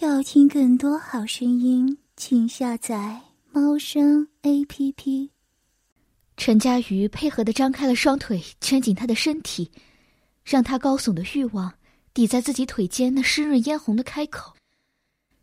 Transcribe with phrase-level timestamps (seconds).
[0.00, 5.30] 要听更多好声音，请下载猫声 A P P。
[6.34, 9.70] 陈佳瑜配合的张开了双腿，圈紧他的身体，
[10.46, 11.74] 让他高耸的欲望
[12.14, 14.54] 抵在自己腿间那湿润嫣红的开口，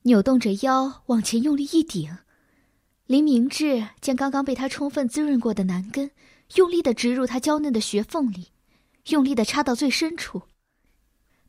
[0.01, 2.17] 扭动着腰往前用力一顶。
[3.05, 6.09] 林明志将刚刚被他充分滋润过的男根
[6.55, 8.47] 用力的植入他娇嫩的穴缝里，
[9.09, 10.41] 用力的插到最深处。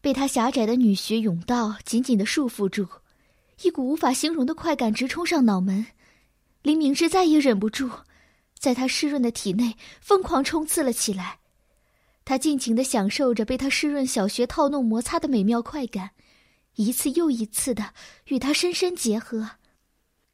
[0.01, 2.89] 被他狭窄的女穴甬道紧紧的束缚住，
[3.63, 5.87] 一股无法形容的快感直冲上脑门。
[6.63, 7.91] 林明志再也忍不住，
[8.59, 11.39] 在他湿润的体内疯狂冲刺了起来。
[12.25, 16.11] 他尽情的享受着被他湿润小穴套弄摩擦的美妙快感，
[16.77, 17.93] 一次又一次的
[18.27, 19.51] 与他深深结合。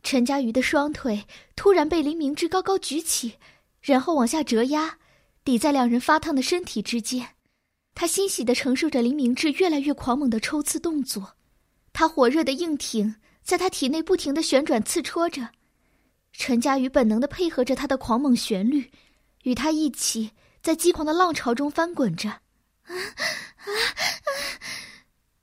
[0.03, 1.25] 陈佳瑜的双腿
[1.56, 3.34] 突然被林明志高高举起，
[3.80, 4.98] 然后往下折压，
[5.42, 7.36] 抵在两人发烫的身体之间。
[7.98, 11.32] 他欣喜地承受着林明志越来越狂猛的抽刺动作，
[11.95, 15.48] 他火热的硬挺在他体内不停地旋转刺戳着，
[16.34, 18.91] 陈佳瑜本能地配合着他的狂猛旋律，
[19.44, 22.38] 与他一起在激狂的浪潮中翻滚着，啊
[22.84, 24.03] 啊啊！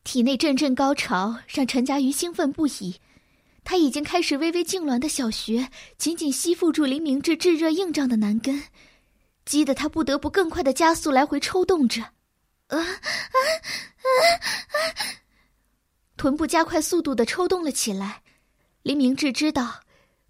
[0.03, 2.97] 体内阵阵高潮让陈佳瑜兴奋不已，
[3.63, 8.65] 他已经开始微微痉挛的小穴紧紧吸附住林明志炙热硬胀的男根，
[9.43, 12.11] 激得他不得不更快的加速来回抽动着。
[12.77, 13.37] 啊啊
[14.03, 14.07] 啊
[14.73, 14.77] 啊！
[16.17, 18.21] 臀部加快速度的抽动了起来。
[18.83, 19.81] 林明志知道，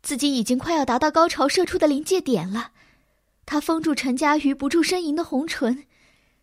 [0.01, 2.71] 自己已经快要达到高潮射出的临界点了。
[3.45, 5.85] 他封住陈佳瑜不住呻吟的红唇，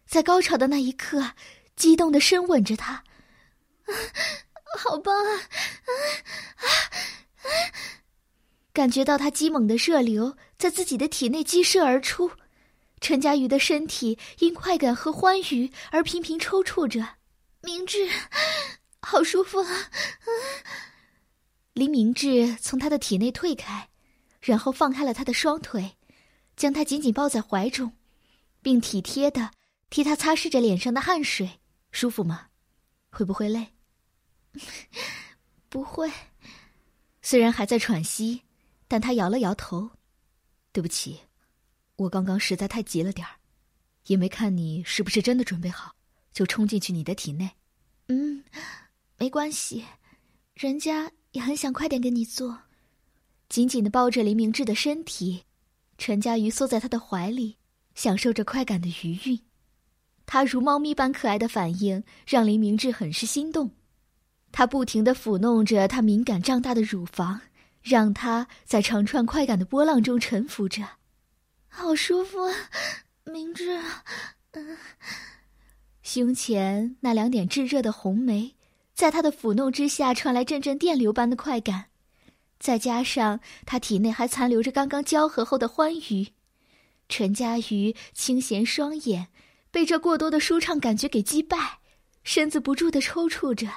[0.07, 1.33] 在高潮的那一刻，
[1.77, 2.93] 激动的深吻着她。
[2.95, 3.05] 啊，
[4.79, 5.33] 好棒啊！
[5.35, 5.91] 啊
[6.57, 7.47] 啊啊！
[8.73, 12.31] 感觉到他激猛的热流在自己的体内激射而出。
[13.01, 17.17] 陈佳瑜的身体因快感和欢愉而频频抽搐着，
[17.63, 18.09] 明志，
[19.01, 19.91] 好舒服啊！
[21.73, 23.89] 林明志从他的体内退开，
[24.41, 25.97] 然后放开了他的双腿，
[26.57, 27.93] 将他紧紧抱在怀中，
[28.61, 29.51] 并体贴的
[29.89, 31.61] 替他擦拭着脸上的汗水。
[31.91, 32.49] 舒服吗？
[33.11, 33.75] 会不会累？
[35.69, 36.11] 不会。
[37.23, 38.43] 虽然还在喘息，
[38.87, 39.91] 但他摇了摇头。
[40.73, 41.21] 对不起。
[42.01, 43.35] 我刚刚实在太急了点儿，
[44.07, 45.95] 也没看你是不是真的准备好，
[46.33, 47.51] 就冲进去你的体内。
[48.09, 48.43] 嗯，
[49.19, 49.85] 没关系，
[50.55, 52.59] 人家也很想快点跟你做。
[53.51, 55.45] 紧紧的抱着林明志的身体，
[55.99, 57.59] 陈佳瑜缩在他的怀里，
[57.95, 59.39] 享受着快感的余韵。
[60.25, 63.73] 他如猫咪般可爱的反应让林明志很是心动，
[64.53, 67.43] 他不停的抚弄着他敏感胀大的乳房，
[67.83, 71.00] 让他在长串快感的波浪中沉浮着。
[71.71, 72.55] 好舒服啊，
[73.25, 73.81] 明智。
[74.51, 74.77] 嗯，
[76.03, 78.55] 胸前那两点炙热的红梅，
[78.93, 81.87] 在他的抚弄之下传来阵阵电流般的快感，
[82.59, 86.33] 再加上他体内还残留着刚刚交合后的欢愉，
[87.09, 89.29] 陈佳瑜清闲双眼
[89.71, 91.79] 被这过多的舒畅感觉给击败，
[92.25, 93.69] 身子不住的抽搐着。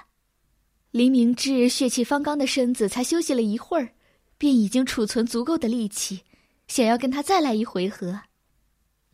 [0.92, 3.94] 林明志血气方刚的身子才休息了一会儿，
[4.38, 6.24] 便已经储存足够的力气。
[6.68, 8.22] 想要跟他再来一回合，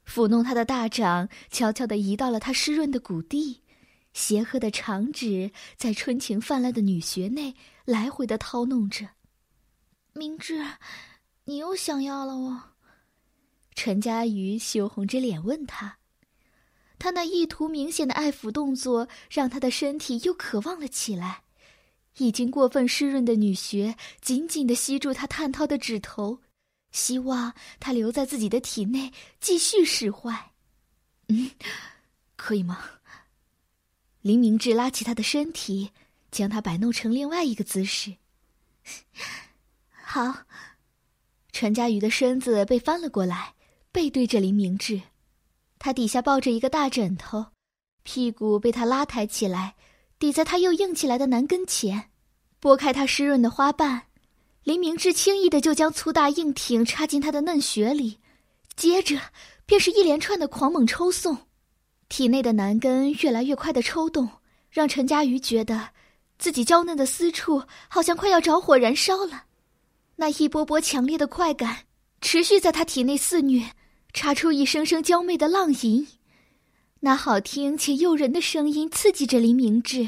[0.06, 3.64] 抚弄他的大掌悄悄地移到了他湿润的谷地，
[4.14, 7.56] 邪恶的长指在春情泛滥的女穴内
[7.86, 9.10] 来回的掏弄着。
[10.14, 10.66] 明智，
[11.46, 12.62] 你又想要了哦？
[13.76, 15.98] 陈佳瑜羞红着脸问他，
[16.98, 21.44] 他那意图明显的爱抚动作让他的身体又渴望了起来，
[22.18, 26.40] 已经过分湿润的女穴紧紧的吸住他探掏的指头。
[26.92, 30.52] 希望他留在自己的体内继续使坏，
[31.28, 31.52] 嗯，
[32.36, 32.84] 可以吗？
[34.22, 35.92] 林明志拉起他的身体，
[36.32, 38.16] 将他摆弄成另外一个姿势。
[40.04, 40.46] 好，
[41.52, 43.54] 陈佳瑜的身子被翻了过来，
[43.92, 45.02] 背对着林明志，
[45.78, 47.46] 他底下抱着一个大枕头，
[48.04, 49.76] 屁股被他拉抬起来，
[50.18, 52.10] 抵在他又硬起来的男跟前，
[52.60, 54.09] 拨开他湿润的花瓣。
[54.70, 58.20] 林明志轻易的就将粗大硬挺插进他的嫩穴里，
[58.76, 59.20] 接着
[59.66, 61.36] 便是一连串的狂猛抽送，
[62.08, 64.30] 体内的男根越来越快的抽动，
[64.70, 65.90] 让陈佳瑜觉得
[66.38, 69.46] 自己娇嫩的私处好像快要着火燃烧了。
[70.18, 71.86] 那一波波强烈的快感
[72.22, 73.72] 持续在他体内肆虐，
[74.14, 76.08] 插出一声声娇媚的浪吟，
[77.00, 80.08] 那好听且诱人的声音刺激着林明志，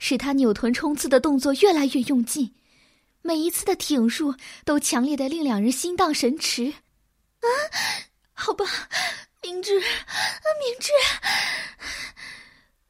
[0.00, 2.56] 使他扭臀冲刺的动作越来越用劲。
[3.26, 4.34] 每一次的挺入
[4.66, 6.74] 都强烈的令两人心荡神驰，
[7.40, 7.48] 啊，
[8.34, 8.66] 好吧，
[9.42, 10.90] 明智，啊，明智，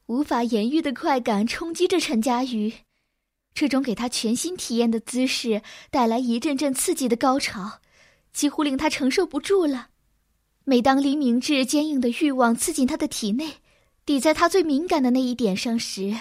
[0.07, 2.73] 无法言喻的快感冲击着陈佳瑜，
[3.53, 7.79] 这种给他全新体验的姿势带来一阵阵刺激的高潮，
[8.33, 9.87] 几乎令他承受不住了。
[10.65, 13.59] 每当黎明志坚硬的欲望刺进他的体内，
[14.05, 16.13] 抵在他最敏感的那一点上时，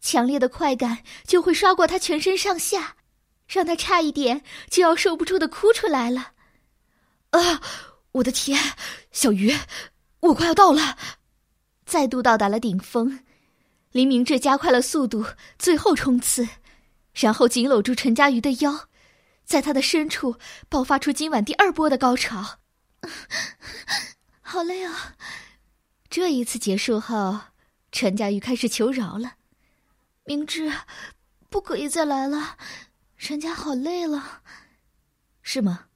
[0.00, 2.96] 强烈的快感就会刷过他全身上下，
[3.50, 6.34] 让他差一点就要受不住的哭出来了。
[7.30, 7.60] 啊，
[8.12, 8.56] 我的天，
[9.10, 9.52] 小鱼，
[10.20, 10.96] 我快要到了，
[11.84, 13.24] 再度到达了顶峰。
[13.90, 15.26] 林明志加快了速度，
[15.58, 16.48] 最后冲刺。
[17.12, 18.88] 然后紧搂住陈佳瑜的腰，
[19.44, 20.36] 在他的深处
[20.68, 22.60] 爆发出今晚第二波的高潮。
[24.40, 25.16] 好累啊！
[26.08, 27.40] 这一次结束后，
[27.90, 29.34] 陈佳瑜开始求饶了
[30.24, 30.72] ：“明志，
[31.48, 32.56] 不可以再来了，
[33.20, 34.40] 人家好累了。”
[35.42, 35.88] 是吗？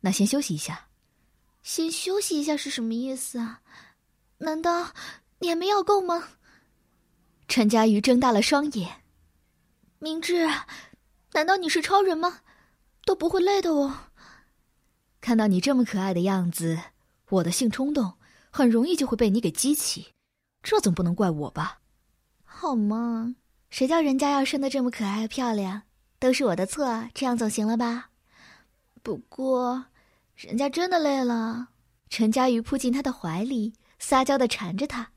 [0.00, 0.88] 那先休息一下。
[1.62, 3.62] 先休息一下是什么意思啊？
[4.38, 4.92] 难道
[5.38, 6.30] 你还没要够吗？
[7.46, 9.02] 陈佳瑜睁大了双眼。
[10.00, 10.48] 明智，
[11.34, 12.40] 难道你是超人吗？
[13.04, 14.08] 都不会累的哦。
[15.20, 16.80] 看到你这么可爱的样子，
[17.28, 18.18] 我的性冲动
[18.50, 20.12] 很容易就会被你给激起，
[20.64, 21.78] 这总不能怪我吧？
[22.42, 23.36] 好嘛，
[23.70, 25.82] 谁叫人家要生的这么可爱漂亮，
[26.22, 28.10] 都是我的错，这样总行了吧？
[29.02, 29.86] 不过，
[30.36, 31.70] 人家真的累了。
[32.10, 35.10] 陈佳瑜扑进他的怀里，撒娇的缠着他，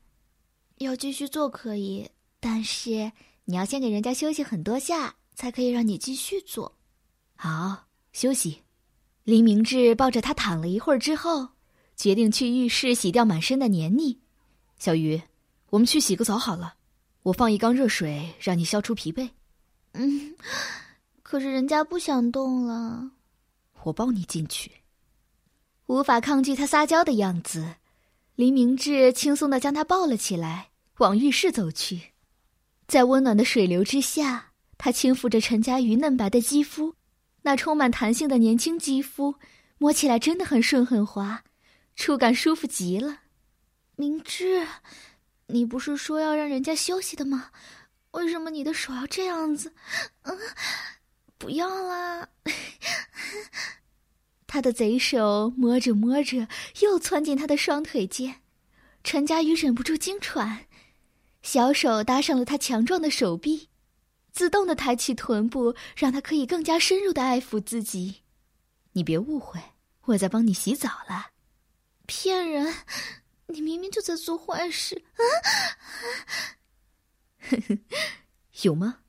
[0.78, 2.10] 要继续做可以，
[2.40, 3.12] 但是。
[3.48, 6.76] 你要先给人家休息很多下，才可以让你继续做。
[7.36, 8.64] 好，休息。
[9.22, 11.50] 林明志抱着他躺了一会儿之后，
[11.94, 14.18] 决定去浴室洗掉满身的黏腻。
[14.80, 15.22] 小鱼，
[15.70, 16.74] 我们去洗个澡好了。
[17.22, 19.30] 我放一缸热水，让你消除疲惫。
[19.92, 20.34] 嗯，
[21.28, 23.10] 可是人家不想动了。
[23.82, 24.70] 我抱你进去。
[25.86, 27.74] 无法抗拒他撒娇的样子，
[28.36, 30.68] 林明志轻松的将他抱了起来，
[30.98, 32.12] 往浴室走去。
[32.86, 36.94] 在温暖的水流之下，他轻抚着陈佳瑜嫩白的肌肤，
[37.42, 39.34] 那充满弹性的年轻肌肤，
[39.78, 41.42] 摸起来真的很顺很滑，
[41.96, 43.22] 触感舒服极了。
[43.96, 44.64] 明志，
[45.48, 47.50] 你不是说要让人家休息的吗？
[48.12, 49.74] 为什么你的手要这样子？
[50.22, 50.38] 嗯，
[51.38, 52.28] 不要啦！
[54.46, 56.48] 他的贼手摸着摸着，
[56.80, 58.36] 又窜进他的双腿间，
[59.04, 60.66] 陈佳宇忍不住惊喘。
[61.42, 63.68] 小手搭上了他强壮的手臂，
[64.32, 68.22] 自动的抬起臀部，让他可以更加深入的爱抚自己。
[68.92, 69.60] 你别误会，
[70.06, 71.32] 我在帮你洗澡了。
[72.06, 72.74] 骗人！
[73.48, 75.22] 你明明就在做坏事啊！
[77.40, 77.78] 呵呵，
[78.62, 79.00] 有吗？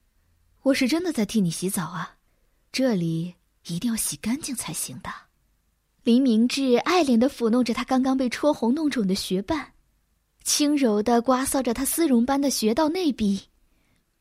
[0.63, 2.16] 我是真的在替你洗澡啊！
[2.71, 3.35] 这里
[3.67, 5.09] 一定要洗干净才行的。
[6.03, 9.73] 林明志爱怜的抚弄着他刚刚被戳红弄肿的穴瓣。
[10.43, 13.49] 轻柔的刮搔着他丝绒般的穴道内壁，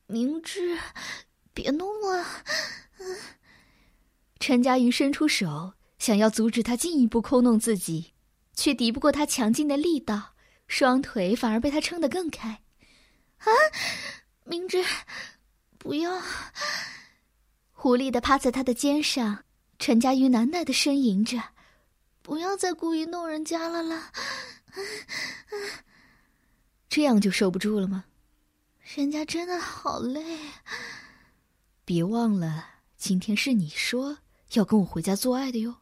[0.07, 0.77] 明智，
[1.53, 2.25] 别弄了。
[4.37, 8.11] 陈佳瑜伸出手，想要阻止他进一步抠弄自己，
[8.53, 10.33] 却敌不过他强劲的力道，
[10.67, 12.61] 双腿反而被他撑得更开。
[13.37, 13.47] 啊，
[14.43, 14.83] 明智，
[15.77, 16.21] 不要！
[17.87, 19.45] 无力的趴在他的肩上，
[19.79, 21.41] 陈佳瑜难耐的呻吟着
[22.21, 24.11] ：“不要再故意弄人家了啦！”
[26.89, 28.03] 这样就受不住了吗？
[28.95, 30.21] 人家真的好累。
[31.85, 32.65] 别忘了，
[32.97, 34.17] 今天是你说
[34.51, 35.77] 要跟我回家做爱的哟。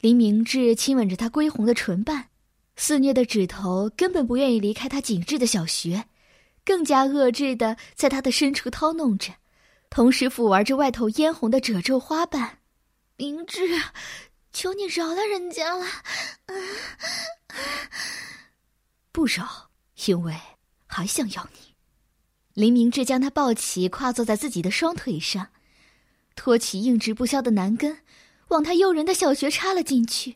[0.00, 2.28] 林明志亲吻着她归红的唇瓣，
[2.76, 6.04] 肆虐的指头根本不愿意离开她紧致的小穴，
[6.66, 9.32] 更加遏制的在她的深处掏弄着，
[9.94, 12.58] 同时抚玩着外头嫣红的褶皱花瓣。
[13.16, 13.60] 明志，
[14.52, 15.86] 求你饶了人家了。
[19.12, 19.70] 不饶。
[20.06, 20.36] 因为
[20.88, 21.76] 还想要你，
[22.54, 25.50] 林明志将他抱起，跨坐在自己的双腿上，
[26.34, 28.00] 托起硬直不消的男根，
[28.48, 30.32] 往他诱人的小穴插了进去。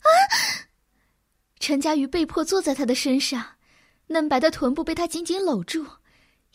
[0.00, 0.10] 啊！
[1.60, 3.54] 陈佳瑜被迫坐在他的身上，
[4.08, 5.86] 嫩白的臀部被他紧紧搂住，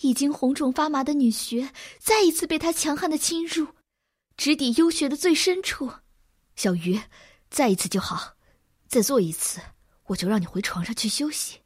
[0.01, 3.67] 已经红肿发麻的女穴再一次被他强悍的侵入，
[4.35, 5.91] 直抵幽穴的最深处。
[6.55, 6.99] 小鱼，
[7.49, 8.33] 再一次就好，
[8.87, 9.59] 再做一次，
[10.05, 11.59] 我就让你回床上去休息。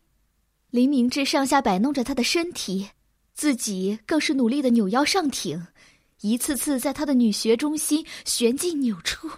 [0.70, 2.90] 林明志上下摆弄着他的身体，
[3.34, 5.68] 自己更是努力的扭腰上挺，
[6.22, 9.30] 一次次在他的女穴中心旋进扭出，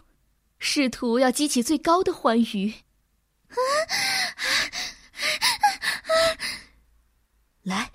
[0.58, 2.74] 试图要激起最高的欢愉。
[3.50, 3.56] 啊
[3.88, 3.94] 啊
[6.04, 6.38] 啊
[7.64, 7.92] 来，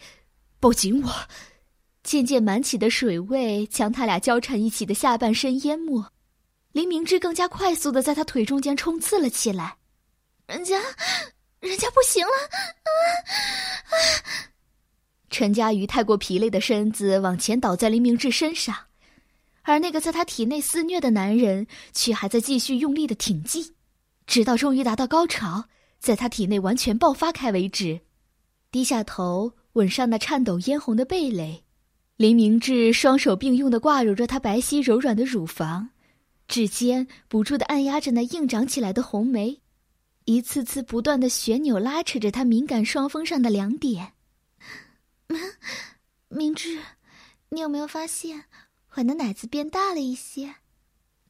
[0.65, 1.13] 抱紧我！
[2.03, 6.03] 渐渐满起的水位将他俩交缠一起的下半身淹没，
[6.73, 9.77] 林明志更加快速的在他腿中间冲刺了起来，
[10.47, 10.81] 人家。
[11.61, 12.89] 人家不行了，啊
[13.91, 13.95] 啊！
[15.29, 18.75] 陈佳瑜太过疲累的身子往前倒在林明志身上，
[19.65, 23.75] 而那个在他体内肆虐的男人却还在继续用力的挺进，
[24.27, 25.65] 直到终于达到高潮，
[25.99, 28.01] 在他体内完全爆发开为止。
[28.71, 31.63] 低下头吻上那颤抖嫣红的蓓蕾，
[32.17, 35.91] 林明志双手并用的挂揉着她白皙柔软的乳房，
[36.49, 39.61] 指尖不住的按压着那硬长起来的红梅，
[40.25, 44.13] 一次次不断的旋扭拉扯着她敏感双峰上的两点。
[46.29, 46.79] 明智，
[47.51, 48.45] 你有没有发现
[48.95, 50.55] 我的奶子变大了一些？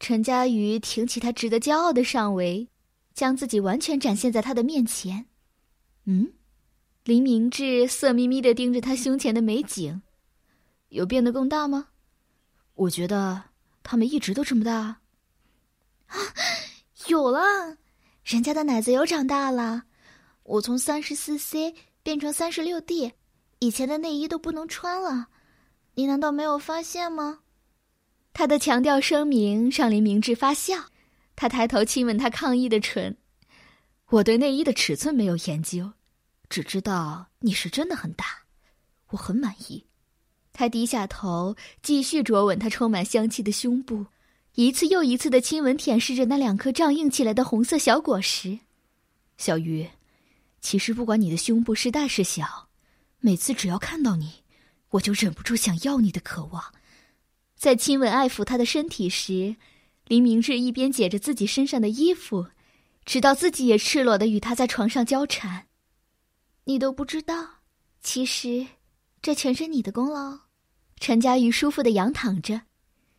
[0.01, 2.69] 陈佳瑜挺起她值得骄傲的上围，
[3.15, 5.25] 将自己完全展现在他的面前。
[6.05, 6.33] 嗯，
[7.05, 10.01] 林明志色眯眯的盯着他胸前的美景，
[10.89, 11.89] 有变得更大吗？
[12.73, 13.43] 我觉得
[13.83, 14.73] 他们一直都这么大。
[16.07, 16.17] 啊，
[17.09, 17.77] 有了，
[18.25, 19.83] 人家的奶子有长大了，
[20.45, 23.13] 我从三十四 C 变成三十六 D。
[23.59, 25.29] 以前的内衣都不能穿了，
[25.97, 27.41] 你难道没有发现吗？
[28.33, 30.87] 他的强调声明让林明志发笑，
[31.37, 33.15] 他抬头亲吻他抗议的唇。
[34.07, 35.93] 我对内衣的尺寸没有研究，
[36.49, 38.25] 只知道你是真的很大，
[39.11, 39.87] 我很满意。
[40.53, 44.07] 他低下头继续啄吻他充满香气的胸部，
[44.55, 48.61] 一次又一次的亲吻舔舐着那两颗胀硬起来的红色小果实。
[49.37, 49.89] 小鱼，
[50.61, 52.69] 其实不管你的胸部是大是小。
[53.19, 54.45] 每次只要看到你，
[54.91, 56.73] 我就忍不住想要你的渴望。
[57.57, 59.57] 在亲吻爱抚他的身体时，
[60.07, 62.49] 林明志一边解着自己身上的衣服，
[63.05, 65.67] 直到自己也赤裸的与他在床上交缠。
[66.65, 67.47] 你都不知道，
[68.03, 68.67] 其实
[69.23, 70.39] 这全是你的功劳。
[70.99, 72.63] 陈佳瑜舒服的仰躺着，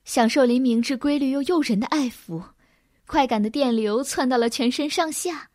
[0.04, 2.44] 享受林明志规律又诱人的爱抚，
[3.06, 5.50] 快感的电流窜到了全身上下。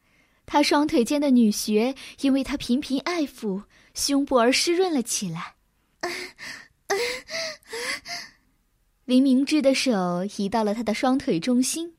[0.47, 3.63] 他双腿间的女穴因为他频频爱抚。
[3.93, 5.57] 胸部而湿润了起来。
[9.05, 11.97] 林明志的手移到了他的双腿中心，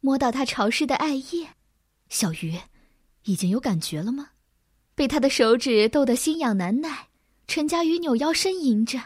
[0.00, 1.46] 摸到他潮湿的艾叶。
[2.08, 2.58] 小鱼，
[3.24, 4.30] 已经有感觉了吗？
[4.96, 7.08] 被他的手指逗得心痒难耐，
[7.46, 8.98] 陈佳瑜扭腰呻吟着，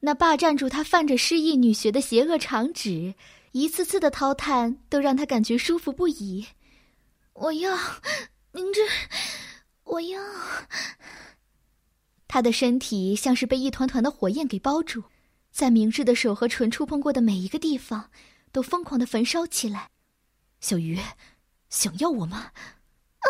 [0.00, 3.14] 那霸占住他泛着诗意女学的邪恶长指，
[3.52, 6.46] 一次次的掏探都让他感觉舒服不已。
[7.32, 7.74] 我要，
[8.52, 8.80] 明志，
[9.84, 10.22] 我要。
[12.28, 15.04] 他的身体像是被一团团的火焰给包住，
[15.50, 18.10] 在明智的手和唇触碰过的每一个地方，
[18.52, 19.88] 都疯狂的焚烧起来。
[20.60, 21.00] 小鱼，
[21.70, 22.52] 想要我吗？
[23.20, 23.26] 啊！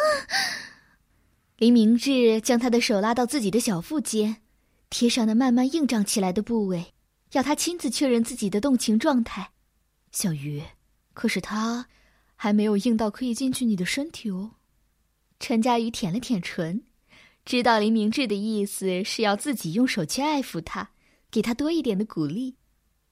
[1.62, 4.38] 林明志将他的手拉到自己的小腹间，
[4.90, 6.92] 贴上那慢慢硬胀起来的部位，
[7.35, 9.52] 要他亲自确认自己的动情状态。
[10.11, 10.61] 小鱼，
[11.14, 11.87] 可是他
[12.35, 14.57] 还没有硬到可以进去你的身体哦。
[15.38, 16.83] 陈佳瑜舔了舔唇。
[17.45, 20.90] 知道林明志的意思是要自己用手去爱抚他，
[21.31, 22.57] 给他多一点的鼓励。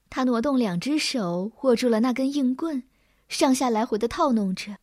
[0.09, 2.83] 他挪动两只手，握住了那根硬棍，
[3.29, 4.75] 上下来回的套弄着。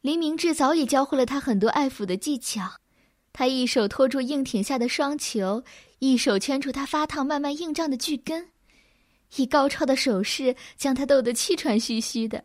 [0.00, 2.72] 林明志早已教会了他很多爱抚的技巧。
[3.38, 5.62] 他一手托住硬挺下的双球，
[6.00, 8.48] 一手圈住他发烫、慢慢硬胀的巨根，
[9.36, 12.42] 以高超的手势将他逗得气喘吁吁的，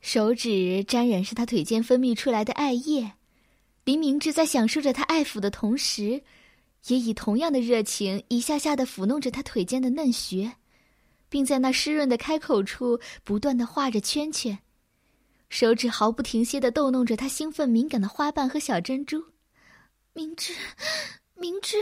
[0.00, 3.12] 手指沾染是他腿间分泌出来的艾叶。
[3.84, 6.20] 林明志在享受着他爱抚的同时，
[6.88, 10.54] 也以同样的热情一下下的抚弄着他腿间的嫩穴，
[11.28, 14.58] 并在那湿润的开口处不断的画着圈圈，
[15.50, 19.22] 手指毫不停歇的逗弄着他兴奋敏感的花瓣和小珍珠。
[20.16, 20.54] 明志，
[21.34, 21.76] 明志，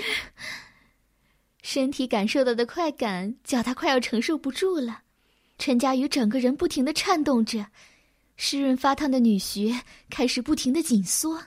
[1.62, 5.02] 身体感受到的快感叫他快要承受不住了。
[5.56, 7.66] 陈佳雨整个人不停的颤动着，
[8.34, 11.44] 湿润发烫的女穴开始不停的紧缩。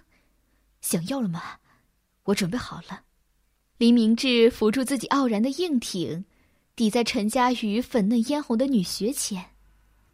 [0.79, 1.57] 想要了吗？
[2.23, 3.01] 我准备好了。
[3.77, 6.23] 林明志扶住自己傲然的硬挺，
[6.73, 9.47] 抵在陈佳雨粉嫩嫣红的女穴前，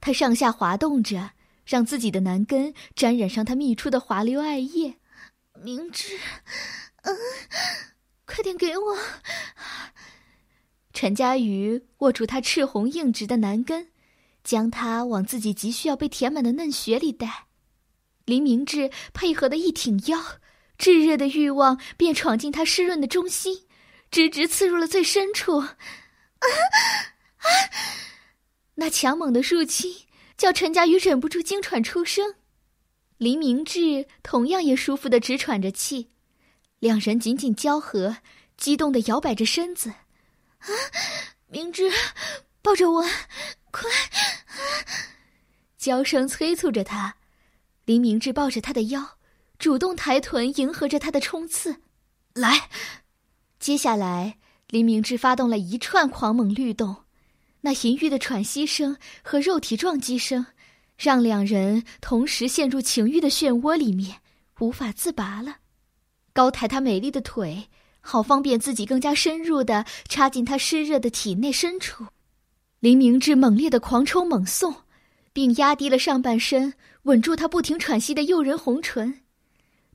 [0.02, 1.34] 他上下滑动着，
[1.68, 4.96] 让自己的男根沾染上他泌出的滑溜艾叶。
[5.64, 6.20] 明志，
[7.04, 7.18] 嗯，
[8.26, 8.98] 快点给我！
[10.94, 13.90] 陈佳瑜握住他赤红硬直的男根，
[14.44, 17.46] 将他往自己急需要被填满的嫩穴里带。
[18.26, 20.40] 林明志配合的一挺腰。
[20.78, 23.68] 炙热的欲望便闯进他湿润的中心，
[24.12, 25.58] 直直刺入了最深处。
[25.60, 25.78] 啊
[27.38, 27.48] 啊！
[28.76, 30.06] 那强猛的入侵
[30.36, 32.36] 叫陈佳瑜忍不住惊喘出声。
[33.24, 36.10] 林明志同样也舒服的直喘着气，
[36.80, 38.18] 两人紧紧交合，
[38.58, 39.90] 激动的摇摆着身子。
[39.90, 40.68] 啊！
[41.48, 41.90] 明志，
[42.62, 43.02] 抱着我，
[43.72, 43.90] 快！
[45.78, 47.16] 娇声催促着他。
[47.86, 49.18] 林明志抱着他的腰。
[49.58, 51.78] 主动抬臀迎合着他的冲刺，
[52.34, 52.70] 来，
[53.58, 54.38] 接下来
[54.68, 57.06] 林明志发动了一串狂猛律动，
[57.62, 60.46] 那淫欲的喘息声和肉体撞击声，
[61.04, 64.22] 让两人同时陷入情欲的漩涡里面，
[64.62, 65.58] 无法自拔了。
[66.32, 67.68] 高抬她美丽的腿，
[68.00, 72.08] 好方便自己更加深入的插进她湿热的体内深处。
[72.80, 74.74] 林明志猛烈的狂抽猛送，
[75.34, 79.22] 并压低了上半身，稳住她不停喘息的诱人红唇。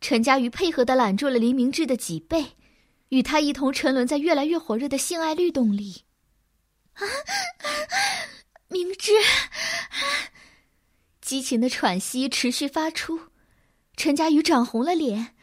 [0.02, 2.44] 陈佳瑜配合的揽住了林明志的脊背。
[3.10, 6.02] 与他一同沉沦在越来越火热的性爱律动里。
[6.92, 7.00] 啊，
[8.68, 9.12] 明智，
[11.28, 13.20] 激情的喘息持续发出，
[13.98, 15.34] 陈佳瑜涨红了脸，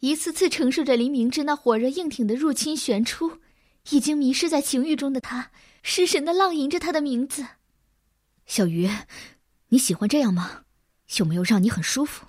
[0.00, 3.40] 一次次承受着林明志那火热硬挺的入侵旋出。
[3.90, 5.50] 已经迷失在情欲中的他，
[5.82, 7.44] 失神的浪吟着他的名字。
[8.46, 8.88] 小鱼，
[9.68, 10.62] 你喜欢这样吗？
[11.18, 12.24] 有没有让你很舒服？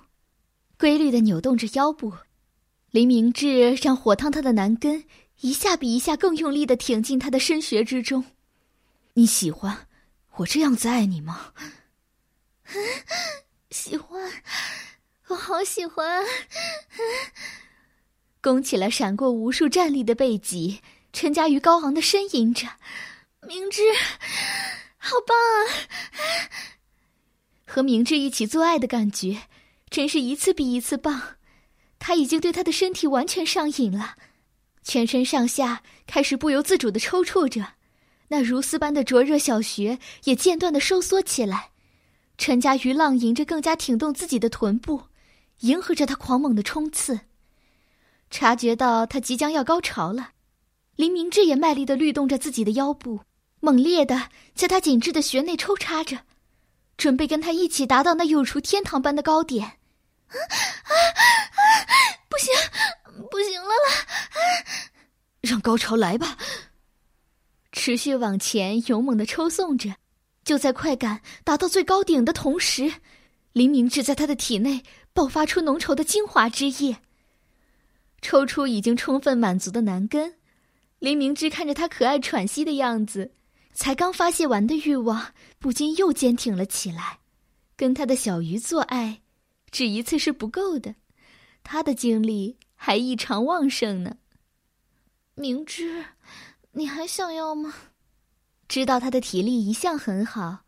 [0.78, 2.12] 规律的扭动着腰部。
[2.90, 5.04] 林明志让火烫烫的男根
[5.40, 8.26] 一下比一下更用力的挺进他的深穴之中。
[9.14, 9.86] 你喜欢
[10.34, 11.54] 我这样子爱你吗？
[13.70, 14.32] 喜欢，
[15.28, 16.24] 我好喜欢。
[18.40, 20.80] 弓起了闪过无数战栗的背脊，
[21.12, 22.68] 陈佳瑜高昂的呻吟着
[23.46, 23.82] ：“明志，
[24.96, 25.88] 好棒啊！”
[27.66, 29.42] 和明志一起做爱的感觉，
[29.90, 31.36] 真是一次比一次棒。
[31.98, 34.16] 他已经对他的身体完全上瘾了，
[34.82, 37.74] 全身上下开始不由自主的抽搐着，
[38.28, 41.70] 那如丝般的灼热小穴也间断的收缩起来。
[42.38, 45.04] 陈家瑜浪吟着，更加挺动自己的臀部，
[45.60, 47.20] 迎合着他狂猛的冲刺。
[48.30, 50.30] 察觉到他即将要高潮了，
[50.96, 53.20] 林明志也卖力的律动着自己的腰部，
[53.60, 56.18] 猛烈的在他紧致的穴内抽插着，
[56.96, 59.64] 准备跟他一起达到那有如天堂般的高点。
[59.64, 61.92] 啊啊啊！
[62.28, 62.52] 不行，
[63.30, 63.94] 不行了啦！
[64.30, 64.36] 啊
[65.40, 66.36] 让高潮来吧！
[67.70, 69.94] 持续往前勇猛的抽送着，
[70.46, 72.90] 就在快感达到最高顶的同时，
[73.52, 74.80] 林明志在他的体内
[75.12, 76.98] 爆发出浓稠的精华之液。
[78.22, 80.36] 抽出已经充分满足的男根，
[81.00, 83.32] 林明志看着他可爱喘息的样子，
[83.72, 87.18] 才刚发泄完的欲望不禁又坚挺了起来，
[87.76, 89.20] 跟他的小鱼做爱。
[89.72, 90.94] 只一次是不够的，
[91.64, 94.16] 他的精力还异常旺盛呢。
[95.34, 96.04] 明知，
[96.70, 97.74] 你还想要吗？
[98.68, 100.64] 知道他的体力一向很好，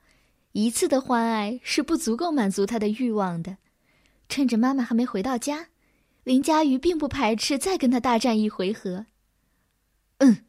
[0.52, 3.58] 一次的欢爱是不足够满足他的欲望的。
[4.28, 5.68] 趁着妈妈还没回到家，
[6.24, 9.06] 林佳瑜并不排斥再跟他大战一回合。
[10.18, 10.44] 嗯，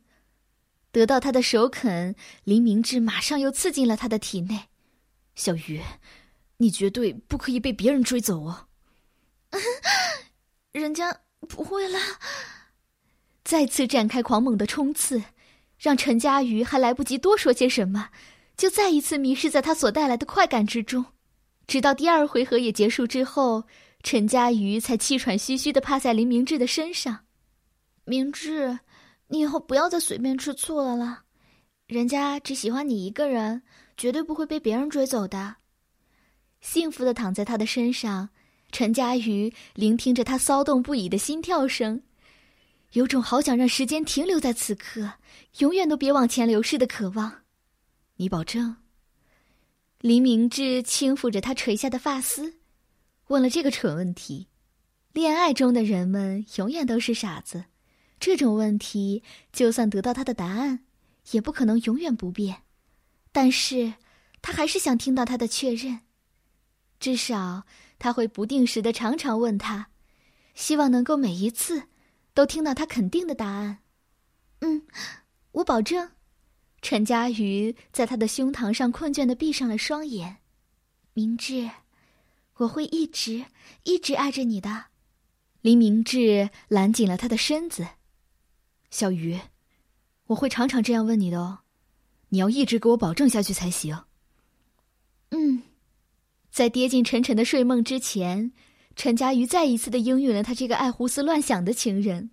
[0.92, 4.70] 得到他的首肯，林明志马上又刺进了他的体内。
[5.36, 5.82] 小鱼。
[6.62, 8.68] 你绝对不可以被别人追走哦！
[10.74, 12.20] 人家不会啦。
[13.46, 15.24] 再次展开狂猛的冲刺，
[15.80, 18.10] 让陈佳瑜还来不及多说些什么，
[18.58, 21.06] 就再一次迷失在他所带来的快感之中。
[21.66, 23.64] 直到第二回合也结束之后，
[24.04, 27.20] 陈佳瑜才气喘吁吁的趴在林明志的身上。
[28.04, 28.80] 明志，
[29.28, 31.24] 你以后不要再随便吃醋了啦。
[31.88, 33.62] 人家只喜欢你一个人，
[33.96, 35.56] 绝对不会被别人追走的。
[36.60, 38.30] 幸福的躺在他的身上，
[38.72, 42.02] 陈佳瑜聆听着他骚动不已的心跳声，
[42.94, 45.14] 有种好想让时间停留在此刻，
[45.60, 47.44] 永远都别往前流逝的渴望。
[48.16, 48.78] 你保证？
[50.00, 52.56] 黎明志轻抚着他垂下的发丝，
[53.28, 54.48] 问了这个蠢问题。
[55.12, 57.66] 恋爱中的人们永远都是傻子，
[58.20, 60.86] 这种问题就算得到他的答案，
[61.32, 62.64] 也不可能永远不变。
[63.32, 63.96] 但是，
[64.42, 66.02] 他还是想听到他的确认。
[67.00, 67.64] 至少
[67.98, 69.90] 他会不定时的常常问他，
[70.56, 71.84] 希望能够每一次
[72.40, 73.80] 都听到他肯定的答案。
[74.62, 74.88] 嗯，
[75.52, 76.12] 我保证。
[76.82, 80.38] 陈佳瑜在他的胸膛上困倦的闭上了双眼。
[81.12, 81.70] 明智，
[82.54, 83.44] 我会一直
[83.84, 84.86] 一直爱着你的。
[85.60, 87.86] 林明智揽紧了他的身子。
[88.90, 89.38] 小鱼，
[90.28, 91.60] 我会常常这样问你的哦，
[92.30, 94.06] 你要一直给我保证下去才行。
[95.32, 95.64] 嗯。
[96.50, 98.54] 在跌进沉沉的睡梦之前，
[99.00, 102.32] 陈佳瑜再一次的应允了他这个爱胡思乱想的情人。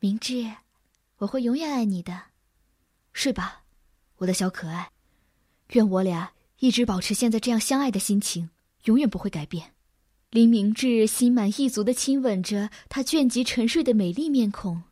[0.00, 0.54] 明智，
[1.18, 2.20] 我会永远爱你的。
[3.12, 3.62] 睡吧，
[4.16, 4.90] 我的小可爱。
[5.74, 8.50] 愿我俩一直保持现在这样相爱的心情，
[8.86, 9.72] 永远不会改变。
[10.30, 14.82] 林明智心满意足的亲吻着他倦极沉睡的美丽面孔，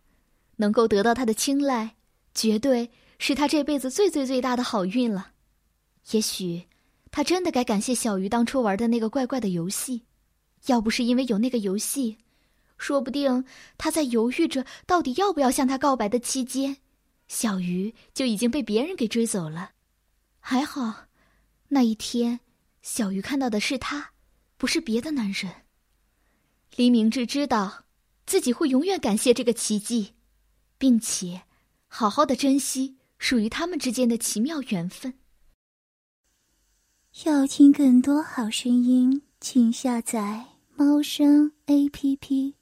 [0.55, 1.97] 能够得到他的青睐，
[2.33, 5.33] 绝对是他这辈子最最最大的好运了。
[6.13, 6.69] 也许。
[7.11, 10.03] 他真的该感谢小鱼当初玩的那个怪怪的游戏，
[10.67, 12.19] 要不是因为有那个游戏，
[12.79, 13.45] 说不定
[13.79, 16.79] 他在犹豫着到底要不要向他告白的期间，
[17.29, 19.73] 小鱼就已经被别人给追走了。
[20.41, 21.07] 还好，
[21.69, 22.41] 那一天，
[22.83, 24.13] 小鱼看到的是他，
[24.57, 25.53] 不是别的男人。
[26.77, 27.85] 黎明志知道，
[28.27, 30.15] 自己会永远感谢这个奇迹，
[30.79, 31.43] 并且
[31.89, 35.15] 好好的珍惜属于他们之间的奇妙缘分。
[37.25, 40.47] 要听更多好声音，请下载
[40.77, 42.55] 猫声 A P P。